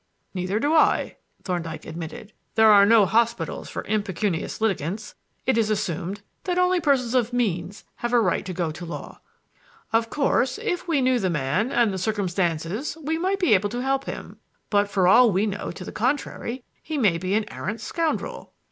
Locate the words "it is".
5.45-5.69